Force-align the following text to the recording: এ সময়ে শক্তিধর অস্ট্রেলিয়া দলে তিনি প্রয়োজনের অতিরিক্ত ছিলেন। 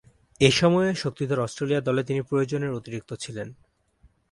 এ 0.41 0.49
সময়ে 0.51 0.89
শক্তিধর 0.95 1.39
অস্ট্রেলিয়া 1.39 1.81
দলে 1.81 2.01
তিনি 2.03 2.21
প্রয়োজনের 2.21 2.71
অতিরিক্ত 2.71 3.11
ছিলেন। 3.13 3.47